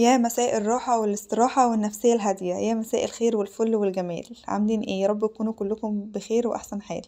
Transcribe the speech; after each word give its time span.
يا 0.00 0.16
مساء 0.16 0.56
الراحة 0.56 1.00
والاستراحة 1.00 1.68
والنفسية 1.70 2.14
الهادية 2.14 2.54
يا 2.54 2.74
مساء 2.74 3.04
الخير 3.04 3.36
والفل 3.36 3.74
والجمال. 3.76 4.36
عاملين 4.48 4.80
إيه؟ 4.80 5.00
يا 5.02 5.06
رب 5.08 5.26
تكونوا 5.26 5.52
كلكم 5.52 6.00
بخير 6.00 6.48
وأحسن 6.48 6.82
حال. 6.82 7.02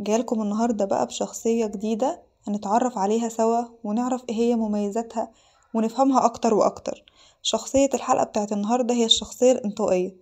جايلكم 0.00 0.42
النهاردة 0.42 0.84
بقى 0.84 1.06
بشخصية 1.06 1.66
جديدة 1.66 2.22
هنتعرف 2.48 2.98
عليها 2.98 3.28
سوا 3.28 3.64
ونعرف 3.84 4.22
إيه 4.28 4.34
هي 4.34 4.56
مميزاتها 4.56 5.30
ونفهمها 5.74 6.24
أكتر 6.24 6.54
وأكتر. 6.54 7.04
شخصية 7.42 7.88
الحلقة 7.94 8.24
بتاعت 8.24 8.52
النهاردة 8.52 8.94
هي 8.94 9.04
الشخصية 9.04 9.52
الانطوائية. 9.52 10.14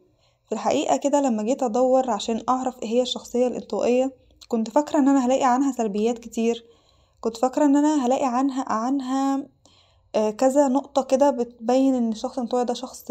في 0.47 0.53
الحقيقة 0.53 0.97
كده 0.97 1.21
لما 1.21 1.43
جيت 1.43 1.63
أدور 1.63 2.11
عشان 2.11 2.43
أعرف 2.49 2.83
إيه 2.83 2.89
هي 2.89 3.03
الشخصية 3.03 3.47
الانطوائية 3.47 4.13
كنت 4.49 4.71
فاكرة 4.71 4.99
إن 4.99 5.09
أنا 5.09 5.27
هلاقي 5.27 5.45
عنها 5.45 5.73
سلبيات 5.73 6.19
كتير. 6.19 6.65
كنت 7.21 7.37
فاكرة 7.37 7.65
إن 7.65 7.77
أنا 7.77 8.07
هلاقي 8.07 8.27
عنها 8.27 8.65
عنها 8.69 9.47
كذا 10.39 10.69
نقطة 10.69 11.03
كده 11.03 11.31
بتبين 11.31 11.95
إن 11.95 12.13
الشخص 12.13 12.33
الانطوائي 12.39 12.65
ده 12.65 12.75
شخص 12.75 13.05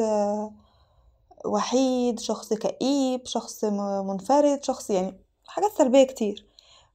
وحيد 1.45 2.19
شخص 2.19 2.53
كئيب 2.53 3.25
شخص 3.25 3.63
منفرد 4.05 4.63
شخص 4.63 4.89
يعني 4.89 5.17
حاجات 5.47 5.71
سلبية 5.77 6.03
كتير. 6.03 6.45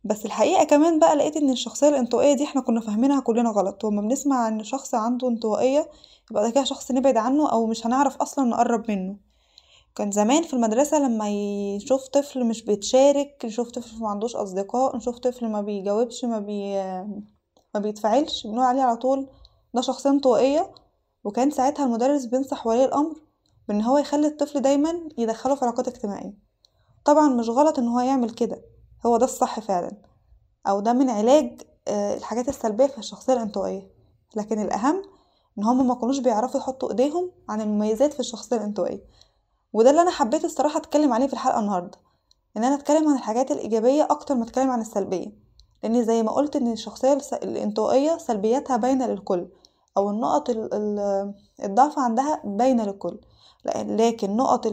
بس 0.05 0.25
الحقيقة 0.27 0.65
كمان 0.65 0.99
بقى 0.99 1.17
لقيت 1.17 1.37
إن 1.37 1.51
الشخصية 1.51 1.89
الانطوائية 1.89 2.33
دي 2.35 2.45
إحنا 2.45 2.61
كنا 2.61 2.81
فاهمينها 2.81 3.21
كلنا 3.21 3.51
غلط. 3.51 3.85
وما 3.85 4.03
بنسمع 4.03 4.49
إن 4.49 4.65
شخص 4.65 4.95
عنده 4.95 5.29
انطوائية 5.29 5.89
يبقى 6.31 6.43
ده 6.45 6.51
كده 6.51 6.65
شخص 6.65 6.91
نبعد 6.91 7.17
عنه 7.17 7.51
أو 7.53 7.67
مش 7.67 7.87
هنعرف 7.87 8.17
أصلا 8.17 8.45
نقرب 8.45 8.91
منه. 8.91 9.17
كان 9.97 10.11
زمان 10.11 10.43
في 10.43 10.53
المدرسة 10.55 10.99
لما 10.99 11.29
يشوف 11.31 12.09
طفل 12.09 12.45
مش 12.45 12.63
بيتشارك 12.65 13.43
نشوف 13.45 13.71
طفل 13.71 13.99
ما 14.01 14.09
عندوش 14.09 14.37
أصدقاء 14.37 14.97
نشوف 14.97 15.19
طفل 15.19 15.49
ما 15.49 15.61
بيجاوبش 15.61 16.25
ما 16.25 16.39
بي 16.39 16.75
ما 17.75 17.81
بيتفاعلش 17.81 18.47
بنقول 18.47 18.61
عليه 18.65 18.83
على 18.83 18.97
طول 18.97 19.27
ده 19.75 19.81
شخصية 19.81 20.11
انطوائية 20.11 20.75
وكان 21.25 21.51
ساعتها 21.51 21.85
المدرس 21.85 22.25
بينصح 22.25 22.67
ولي 22.67 22.85
الأمر 22.85 23.17
بإن 23.69 23.83
هو 23.83 23.99
يخلي 23.99 24.27
الطفل 24.27 24.61
دايما 24.61 25.09
يدخله 25.19 25.55
في 25.55 25.65
علاقات 25.65 25.89
اجتماعية. 25.89 26.35
طبعا 27.05 27.29
مش 27.29 27.49
غلط 27.49 27.79
إن 27.79 27.89
هو 27.89 28.01
يعمل 28.01 28.31
كده 28.31 28.63
هو 29.07 29.17
ده 29.17 29.25
الصح 29.25 29.61
فعلا. 29.61 29.97
أو 30.67 30.81
ده 30.81 30.93
من 30.93 31.11
علاج 31.11 31.61
الحاجات 31.89 32.49
السلبية 32.49 32.87
في 32.87 32.99
الشخصية 32.99 33.33
الانطوائية. 33.33 33.91
لكن 34.37 34.63
الأهم 34.63 35.03
إن 35.59 35.65
هما 35.65 35.83
ما 35.83 35.95
كانوش 35.95 36.19
بيعرفوا 36.19 36.61
يحطوا 36.61 36.91
إيديهم 36.91 37.31
عن 37.49 37.61
المميزات 37.61 38.13
في 38.13 38.21
الشخصية 38.21 38.57
الانطوائية. 38.57 39.05
وده 39.73 39.91
اللي 39.91 40.03
أنا 40.03 40.11
حبيت 40.11 40.45
الصراحة 40.45 40.79
أتكلم 40.79 41.13
عليه 41.13 41.27
في 41.27 41.33
الحلقة 41.33 41.61
النهاردة 41.61 41.99
إن 42.57 42.65
أنا 42.65 42.75
أتكلم 42.75 43.09
عن 43.09 43.15
الحاجات 43.15 43.51
الإيجابية 43.51 44.03
أكتر 44.11 44.35
ما 44.35 44.45
أتكلم 44.45 44.71
عن 44.71 44.81
السلبية. 44.81 45.48
لأن 45.83 46.05
زي 46.05 46.23
ما 46.23 46.33
قلت 46.33 46.57
إن 46.57 46.73
الشخصية 46.73 47.19
الانطوائية 47.33 48.19
سلبياتها 48.19 48.77
باينة 48.77 49.07
للكل 49.07 49.49
أو 49.97 50.11
النقط 50.11 50.51
الضعف 51.65 51.99
عندها 51.99 52.41
باينة 52.45 52.85
للكل. 52.85 53.19
لكن 53.77 54.37
نقط 54.37 54.67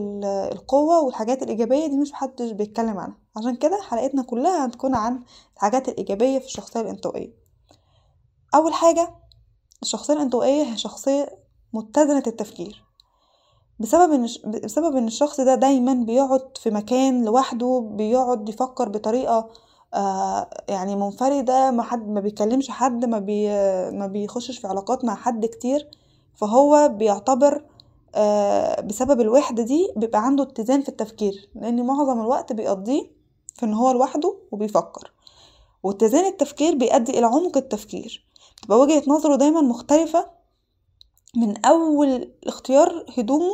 القوة 0.54 1.02
والحاجات 1.02 1.44
الإيجابية 1.44 1.88
دي 1.88 1.98
مش 1.98 2.12
محدش 2.12 2.52
بيتكلم 2.52 2.98
عنها. 2.98 3.18
عشان 3.38 3.56
كده 3.56 3.82
حلقتنا 3.82 4.24
كلها 4.24 4.66
هتكون 4.66 4.96
عن 4.96 5.24
الحاجات 5.56 5.90
الإيجابية 5.90 6.40
في 6.40 6.46
الشخصية 6.46 6.82
الانطوائية. 6.82 7.34
أول 8.56 8.74
حاجة 8.74 9.16
الشخصية 9.82 10.14
الانطوائية 10.14 10.64
هي 10.64 10.78
شخصية 10.78 11.30
متزنة 11.74 12.24
التفكير. 12.28 12.84
بسبب 13.80 14.12
إن 14.14 14.28
بسبب 14.64 14.96
إن 14.96 15.08
الشخص 15.08 15.42
ده 15.42 15.56
دايما 15.56 15.94
بيقعد 15.94 16.58
في 16.58 16.70
مكان 16.70 17.26
لوحده 17.26 17.90
بيقعد 17.92 18.50
يفكر 18.50 18.90
بطريقة 18.90 19.50
يعني 20.70 20.96
منفردة 20.96 21.72
ما 21.72 21.84
حد 21.84 22.08
ما 22.10 22.20
بيكلمش 22.20 22.70
حد 22.70 23.06
ما 23.06 23.20
بي 23.20 23.48
ما 23.92 24.08
بيخشش 24.08 24.58
في 24.58 24.68
علاقات 24.68 25.06
مع 25.06 25.16
حد 25.16 25.46
كتير. 25.46 25.88
فهو 26.36 26.88
بيعتبر 26.94 27.64
آه 28.16 28.82
بسبب 28.82 29.22
الوحدة 29.22 29.64
دي 29.64 29.88
بيبقى 29.96 30.26
عنده 30.26 30.44
اتزان 30.44 30.82
في 30.82 30.90
التفكير 30.90 31.50
لأن 31.56 31.86
معظم 31.86 32.22
الوقت 32.22 32.54
بيقضيه 32.54 33.12
في 33.56 33.66
إن 33.66 33.74
هو 33.74 33.92
لوحده 33.92 34.36
وبيفكر. 34.52 35.12
واتزان 35.84 36.26
التفكير 36.26 36.76
بيؤدي 36.76 37.20
إلى 37.20 37.26
عمق 37.26 37.58
التفكير. 37.58 38.26
تبقى 38.64 38.80
وجهة 38.80 39.04
نظره 39.08 39.36
دايما 39.36 39.62
مختلفة 39.62 40.28
من 41.36 41.66
أول 41.66 42.32
اختيار 42.48 43.06
هدومه 43.18 43.54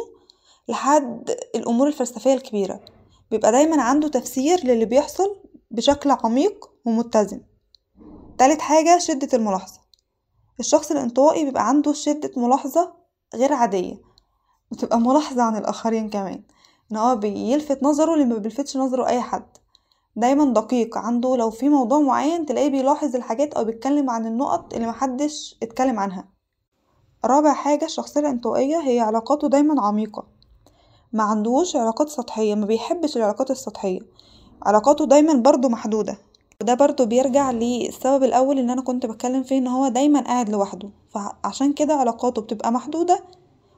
لحد 0.70 1.36
الأمور 1.56 1.88
الفلسفية 1.88 2.34
الكبيرة. 2.34 2.80
بيبقى 3.32 3.52
دايما 3.52 3.82
عنده 3.82 4.08
تفسير 4.08 4.66
للي 4.66 4.86
بيحصل 4.86 5.36
بشكل 5.72 6.12
عميق 6.12 6.70
ومتزن. 6.86 7.42
تالت 8.38 8.62
حاجة 8.62 8.98
شدة 8.98 9.30
الملاحظة. 9.34 9.80
الشخص 10.60 10.92
الانطوائي 10.92 11.46
بيبقى 11.46 11.68
عنده 11.68 11.94
شدة 11.94 12.32
ملاحظة 12.38 12.94
غير 13.36 13.54
عادية. 13.54 14.02
بتبقى 14.72 15.00
ملاحظة 15.00 15.44
عن 15.44 15.58
الآخرين 15.58 16.10
كمان 16.10 16.44
إن 16.92 16.98
هو 16.98 17.16
بيلفت 17.16 17.84
نظره 17.84 18.14
اللي 18.14 18.26
ما 18.26 18.38
بيلفتش 18.38 18.78
نظره 18.78 19.08
أي 19.08 19.22
حد. 19.22 19.48
دايما 20.16 20.54
دقيق 20.54 20.98
عنده 20.98 21.36
لو 21.36 21.50
في 21.50 21.70
موضوع 21.70 22.00
معين 22.00 22.46
تلاقيه 22.46 22.70
بيلاحظ 22.70 23.16
الحاجات 23.16 23.54
أو 23.54 23.64
بيتكلم 23.64 24.10
عن 24.10 24.26
النقط 24.26 24.74
اللي 24.74 24.88
محدش 24.88 25.58
اتكلم 25.64 26.00
عنها. 26.00 26.30
رابع 27.26 27.54
حاجة 27.54 27.86
الشخصية 27.86 28.22
الانطوائية 28.22 28.78
هي 28.78 29.00
علاقاته 29.00 29.50
دايما 29.50 29.82
عميقة. 29.82 30.28
ما 31.14 31.24
عندوش 31.24 31.76
علاقات 31.76 32.10
سطحية 32.10 32.56
ما 32.56 32.66
بيحبش 32.66 33.18
العلاقات 33.18 33.52
السطحية. 33.52 34.00
علاقاته 34.64 35.06
دايما 35.06 35.34
برضو 35.34 35.70
محدودة. 35.70 36.18
وده 36.62 36.74
برضو 36.74 37.06
بيرجع 37.06 37.52
للسبب 37.52 38.24
الأول 38.24 38.60
اللي 38.60 38.74
أنا 38.74 38.82
كنت 38.82 39.06
بتكلم 39.06 39.44
فيه 39.44 39.58
إن 39.58 39.68
هو 39.68 39.88
دايما 39.88 40.22
قاعد 40.22 40.50
لوحده. 40.50 40.90
فعشان 41.14 41.74
كده 41.74 41.94
علاقاته 41.94 42.42
بتبقى 42.42 42.72
محدودة 42.72 43.24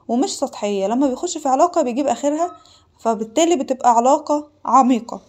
ومش 0.08 0.38
سطحية. 0.38 0.86
لما 0.86 1.08
بيخش 1.08 1.38
في 1.38 1.48
علاقة 1.48 1.82
بيجيب 1.82 2.06
آخرها 2.06 2.50
فبالتالي 2.98 3.56
بتبقى 3.56 3.96
علاقة 3.96 4.48
عميقة. 4.64 5.20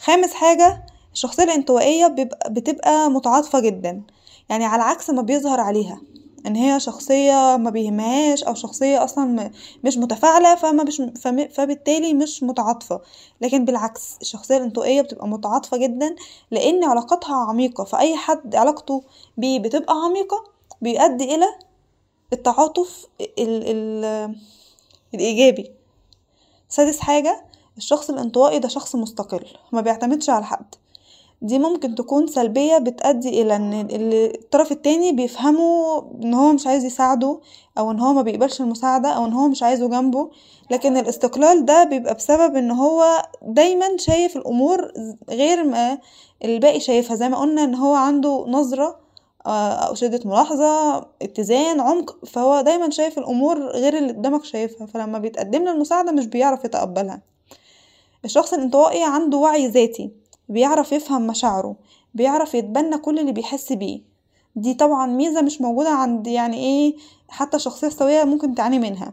خامس 0.00 0.32
حاجة 0.34 0.86
الشخصية 1.12 1.44
الانطوائية 1.44 2.06
بتبقى 2.50 3.10
متعاطفة 3.10 3.60
جدا. 3.60 4.02
يعني 4.48 4.64
على 4.64 4.82
عكس 4.82 5.10
ما 5.10 5.22
بيظهر 5.22 5.60
عليها. 5.60 6.00
إن 6.46 6.56
هي 6.56 6.80
شخصية 6.80 7.56
ما 7.56 7.70
بيهمهاش 7.70 8.44
أو 8.44 8.54
شخصية 8.54 9.04
أصلا 9.04 9.50
مش 9.84 9.98
متفاعلة 9.98 10.54
فما 10.54 10.82
بش 10.82 11.02
فبالتالي 11.54 12.14
مش 12.14 12.42
متعاطفة. 12.42 13.00
لكن 13.40 13.64
بالعكس 13.64 14.16
الشخصية 14.22 14.56
الانطوائية 14.56 15.02
بتبقى 15.02 15.28
متعاطفة 15.28 15.76
جدا 15.76 16.16
لأن 16.50 16.84
علاقتها 16.84 17.36
عميقة. 17.36 17.84
فأي 17.84 18.16
حد 18.16 18.56
علاقته 18.56 19.02
بيه 19.36 19.58
بتبقى 19.58 19.94
عميقة 20.04 20.44
بيؤدي 20.82 21.34
إلى 21.34 21.46
التعاطف 22.32 23.06
ال 23.20 23.62
ال 23.64 24.34
الإيجابي. 25.14 25.70
سادس 26.68 27.00
حاجة 27.00 27.44
الشخص 27.76 28.10
الانطوائي 28.10 28.58
ده 28.58 28.68
شخص 28.68 28.96
مستقل 28.96 29.46
ما 29.72 29.80
بيعتمدش 29.80 30.30
على 30.30 30.44
حد. 30.44 30.74
دي 31.42 31.58
ممكن 31.58 31.94
تكون 31.94 32.26
سلبية 32.26 32.78
بتأدي 32.78 33.42
إلى 33.42 33.56
إن 33.56 33.88
الطرف 33.92 34.72
التاني 34.72 35.12
بيفهمه 35.12 35.98
إن 36.24 36.34
هو 36.34 36.52
مش 36.52 36.66
عايز 36.66 36.84
يساعده 36.84 37.40
أو 37.78 37.90
إن 37.90 38.00
هو 38.00 38.12
ما 38.12 38.22
بيقبلش 38.22 38.60
المساعدة 38.60 39.08
أو 39.08 39.24
إن 39.24 39.32
هو 39.32 39.48
مش 39.48 39.62
عايزه 39.62 39.88
جنبه 39.88 40.30
لكن 40.70 40.96
الاستقلال 40.96 41.64
ده 41.64 41.84
بيبقى 41.84 42.14
بسبب 42.14 42.56
إن 42.56 42.70
هو 42.70 43.22
دايما 43.42 43.96
شايف 43.96 44.36
الأمور 44.36 44.92
غير 45.30 45.64
ما 45.64 45.98
الباقي 46.44 46.80
شايفها. 46.80 47.16
زي 47.16 47.28
ما 47.28 47.38
قلنا 47.38 47.64
إن 47.64 47.74
هو 47.74 47.94
عنده 47.94 48.44
نظرة 48.48 48.96
أو 49.46 49.94
شدة 49.94 50.20
ملاحظة 50.24 50.98
اتزان 51.22 51.80
عمق 51.80 52.24
فهو 52.26 52.60
دايما 52.60 52.90
شايف 52.90 53.18
الأمور 53.18 53.66
غير 53.66 53.98
اللي 53.98 54.12
قدامك 54.12 54.44
شايفها. 54.44 54.86
فلما 54.86 55.18
بيتقدم 55.18 55.68
المساعدة 55.68 56.12
مش 56.12 56.26
بيعرف 56.26 56.64
يتقبلها. 56.64 57.22
الشخص 58.24 58.52
الانطوائي 58.54 59.04
عنده 59.04 59.38
وعي 59.38 59.66
ذاتي. 59.68 60.10
بيعرف 60.50 60.92
يفهم 60.92 61.26
مشاعره 61.26 61.76
بيعرف 62.14 62.54
يتبنى 62.54 62.98
كل 62.98 63.18
اللي 63.18 63.32
بيحس 63.32 63.72
بيه. 63.72 64.00
دي 64.56 64.74
طبعا 64.74 65.06
ميزة 65.06 65.42
مش 65.42 65.60
موجودة 65.60 65.90
عند 65.90 66.26
يعني 66.26 66.56
إيه 66.56 66.96
حتى 67.28 67.58
شخصية 67.58 67.88
سوية 67.88 68.24
ممكن 68.24 68.54
تعاني 68.54 68.78
منها. 68.78 69.12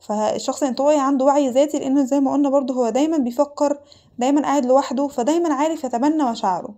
فالشخص 0.00 0.62
الانطوائي 0.62 0.98
عنده 1.00 1.24
وعي 1.24 1.50
ذاتي 1.50 1.78
لأن 1.78 2.06
زي 2.06 2.20
ما 2.20 2.32
قلنا 2.32 2.50
برضه 2.50 2.74
هو 2.74 2.88
دايما 2.90 3.18
بيفكر 3.18 3.78
دايما 4.18 4.42
قاعد 4.42 4.66
لوحده 4.66 5.08
فدايما 5.08 5.54
عارف 5.54 5.84
يتبنى 5.84 6.24
مشاعره. 6.24 6.74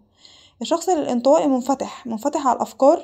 الشخص 0.62 0.88
الانطوائي 0.88 1.46
منفتح 1.46 2.06
منفتح 2.06 2.46
على 2.46 2.56
الأفكار 2.56 3.02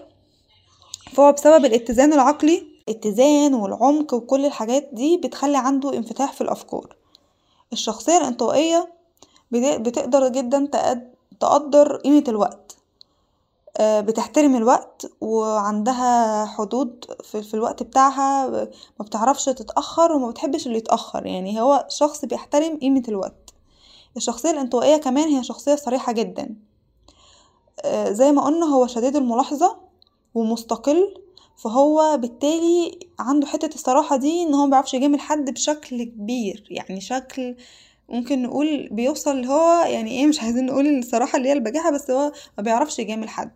فهو 1.13 1.33
بسبب 1.33 1.65
الاتزان 1.65 2.13
العقلي 2.13 2.63
الاتزان 2.89 3.55
والعمق 3.55 4.15
وكل 4.15 4.47
الحاجات 4.47 4.91
دي 4.93 5.17
بتخلي 5.17 5.57
عنده 5.59 5.97
انفتاح 5.97 6.33
في 6.33 6.41
الأفكار. 6.41 6.97
الشخصية 7.73 8.19
الانطوائية 8.19 9.00
بتقدر 9.53 10.29
جدا 10.29 10.69
تقدر 11.41 11.97
قيمة 11.97 12.25
الوقت. 12.29 12.77
بتحترم 13.81 14.57
الوقت 14.57 15.13
وعندها 15.21 16.45
حدود 16.47 17.05
في 17.23 17.55
الوقت 17.55 17.83
بتاعها 17.83 18.49
ما 18.99 19.05
بتعرفش 19.05 19.45
تتأخر 19.45 20.13
وما 20.13 20.31
بتحبش 20.31 20.67
اللي 20.67 20.79
يتأخر. 20.79 21.27
يعني 21.27 21.61
هو 21.61 21.87
شخص 21.91 22.25
بيحترم 22.25 22.79
قيمة 22.79 23.03
الوقت. 23.09 23.55
الشخصية 24.17 24.51
الانطوائية 24.51 24.97
كمان 24.97 25.29
هي 25.29 25.45
شخصية 25.45 25.75
صريحة 25.75 26.13
جدا. 26.13 26.57
زي 28.09 28.33
ما 28.33 28.45
قلنا 28.45 28.67
هو 28.67 28.87
شديد 28.87 29.17
الملاحظة 29.17 29.77
ومستقل 30.35 31.15
فهو 31.57 32.17
بالتالي 32.17 32.99
عنده 33.19 33.47
حتة 33.47 33.75
الصراحة 33.75 34.17
دي 34.17 34.43
إن 34.43 34.55
هو 34.55 34.67
مبيعرفش 34.67 34.95
يجامل 34.95 35.21
حد 35.21 35.51
بشكل 35.51 36.03
كبير. 36.03 36.67
يعني 36.71 37.01
شكل 37.01 37.57
ممكن 38.11 38.43
نقول 38.43 38.89
بيوصل 38.93 39.45
هو 39.45 39.85
يعني 39.87 40.11
إيه 40.11 40.27
مش 40.27 40.41
عايزين 40.43 40.67
نقول 40.67 40.87
الصراحة 40.99 41.39
اللي 41.39 41.49
هي 41.49 41.53
البجاحة 41.53 41.91
بس 41.91 42.11
هو 42.11 42.33
مبيعرفش 42.59 42.99
يجامل 42.99 43.29
حد. 43.29 43.51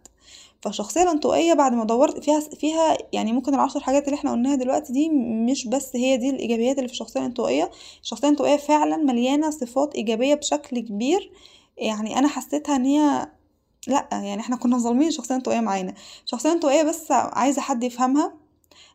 فالشخصية 0.62 1.02
الانطوائية 1.02 1.54
بعد 1.54 1.72
ما 1.72 1.84
دورت 1.84 2.24
فيها 2.24 2.40
فيها 2.40 2.96
يعني 3.12 3.32
ممكن 3.32 3.54
العشر 3.54 3.80
حاجات 3.80 4.04
اللي 4.04 4.14
إحنا 4.16 4.32
قلناها 4.32 4.54
دلوقتي 4.54 4.92
دي 4.92 5.08
مش 5.50 5.66
بس 5.68 5.96
هي 5.96 6.16
دي 6.16 6.30
الإيجابيات 6.30 6.76
اللي 6.78 6.88
في 6.88 6.94
الشخصية 6.94 7.20
الانطوائية. 7.20 7.70
الشخصية 8.02 8.28
الانطوائية 8.28 8.56
فعلا 8.56 8.96
مليانة 8.96 9.50
صفات 9.50 9.94
إيجابية 9.94 10.34
بشكل 10.34 10.78
كبير. 10.80 11.32
يعني 11.78 12.18
أنا 12.18 12.28
حسيتها 12.28 12.76
إن 12.76 12.84
هي 12.84 13.26
لأ 13.86 14.08
يعني 14.12 14.40
إحنا 14.40 14.56
كنا 14.56 14.78
ظالمين 14.78 15.08
الشخصية 15.08 15.30
الانطوائية 15.34 15.60
معانا. 15.60 15.94
الشخصية 16.24 16.48
الانطوائية 16.48 16.82
بس 16.82 17.10
عايزة 17.10 17.62
حد 17.62 17.84
يفهمها. 17.84 18.43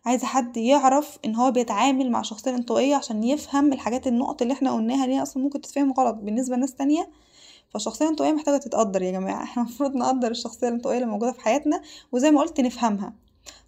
عايزة 0.06 0.28
حد 0.28 0.58
يعرف 0.58 1.18
إن 1.26 1.36
هو 1.36 1.52
بيتعامل 1.52 2.12
مع 2.12 2.20
الشخصية 2.20 2.52
الانطوائية 2.52 2.96
عشان 2.96 3.24
يفهم 3.24 3.74
الحاجات 3.74 4.08
النقط 4.08 4.42
اللي 4.42 4.54
إحنا 4.54 4.74
قلناها 4.74 5.06
دي 5.06 5.22
أصلا 5.22 5.44
ممكن 5.44 5.62
تتفهم 5.62 5.94
غلط 5.94 6.16
بالنسبة 6.16 6.56
لناس 6.56 6.76
تانية. 6.76 7.10
فالشخصية 7.70 8.06
الانطوائية 8.06 8.34
محتاجة 8.34 8.58
تتقدر 8.58 9.02
يا 9.02 9.12
جماعة. 9.12 9.44
إحنا 9.50 9.64
المفروض 9.64 9.96
نقدر 9.96 10.32
الشخصية 10.32 10.68
الانطوائية 10.68 10.98
اللي 10.98 11.10
موجودة 11.12 11.32
في 11.32 11.42
حياتنا 11.42 11.82
وزي 12.12 12.32
ما 12.32 12.42
قلت 12.42 12.60
نفهمها. 12.60 13.14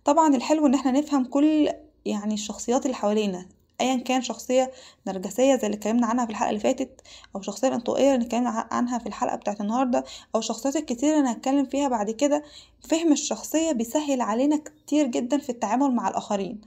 طبعا 0.05 0.35
الحلو 0.35 0.67
إن 0.67 0.73
إحنا 0.73 0.91
نفهم 0.91 1.25
كل 1.25 1.69
يعني 2.05 2.33
الشخصيات 2.33 2.85
اللي 2.85 2.95
حوالينا. 2.95 3.45
ايا 3.81 3.95
كان 3.95 4.21
شخصية 4.21 4.71
نرجسية 5.07 5.55
زي 5.55 5.67
اللي 5.67 5.77
اتكلمنا 5.77 6.07
عنها 6.07 6.25
في 6.25 6.31
الحلقة 6.31 6.49
اللي 6.49 6.59
فاتت 6.59 7.01
أو 7.35 7.41
شخصية 7.41 7.67
الانطوائية 7.67 8.15
اللي 8.15 8.25
اتكلمنا 8.25 8.67
عنها 8.71 8.99
في 8.99 9.07
الحلقة 9.07 9.35
بتاعت 9.35 9.61
النهاردة 9.61 10.03
أو 10.35 10.39
الشخصيات 10.39 10.75
الكتير 10.75 11.17
اللي 11.19 11.31
هتكلم 11.31 11.65
فيها 11.65 11.87
بعد 11.87 12.11
كده 12.11 12.43
فهم 12.89 13.11
الشخصية 13.11 13.71
بيسهل 13.71 14.21
علينا 14.21 14.61
كتير 14.85 15.05
جدا 15.07 15.37
في 15.37 15.49
التعامل 15.49 15.91
مع 15.95 16.07
الآخرين. 16.07 16.61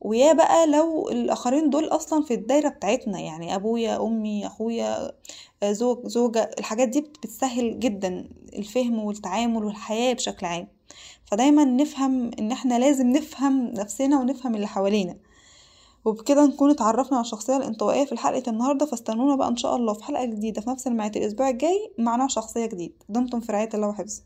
ويا 0.00 0.32
بقى 0.32 0.66
لو 0.66 1.08
الآخرين 1.08 1.70
دول 1.70 1.84
أصلا 1.84 2.22
في 2.24 2.34
الدايرة 2.34 2.68
بتاعتنا 2.68 3.20
يعني 3.20 3.54
أبويا 3.54 4.02
أمي 4.06 4.46
أخويا 4.46 5.12
زوج 5.64 6.06
زوجة 6.06 6.50
الحاجات 6.58 6.88
دي 6.88 7.00
بتسهل 7.00 7.78
جدا 7.80 8.28
الفهم 8.56 8.98
والتعامل 8.98 9.64
والحياة 9.64 10.12
بشكل 10.14 10.46
عام. 10.46 10.68
فدايما 11.24 11.64
نفهم 11.64 12.30
إن 12.38 12.52
إحنا 12.52 12.78
لازم 12.78 13.06
نفهم 13.10 13.66
نفسنا 13.68 14.20
ونفهم 14.20 14.54
اللي 14.54 14.66
حوالينا. 14.66 15.16
وبكده 16.06 16.46
نكون 16.46 16.70
اتعرفنا 16.70 17.16
على 17.16 17.24
الشخصية 17.24 17.56
الانطوائية 17.56 18.04
في 18.04 18.16
حلقه 18.16 18.50
النهارده 18.50 18.86
فاستنونا 18.86 19.36
بقى 19.36 19.48
إن 19.48 19.56
شاء 19.56 19.76
الله 19.76 19.92
في 19.94 20.04
حلقة 20.04 20.24
جديدة 20.24 20.60
في 20.60 20.70
نفس 20.70 20.86
الميعاد 20.86 21.16
الأسبوع 21.16 21.48
الجاي 21.48 21.92
مع 21.98 22.16
نوع 22.16 22.26
شخصية 22.26 22.66
جديد. 22.66 23.02
دمتم 23.08 23.40
في 23.40 23.52
رعاية 23.52 23.68
الله 23.74 23.88
وحفظه. 23.88 24.22